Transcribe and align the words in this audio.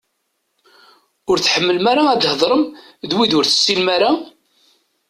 Ur 1.29 1.37
tḥemmlem 1.39 1.85
ara 1.91 2.03
ad 2.09 2.21
theḍṛem 2.23 2.63
d 3.09 3.11
wid 3.15 3.31
ur 3.39 3.45
tessinem 3.47 3.87
ara? 3.95 4.11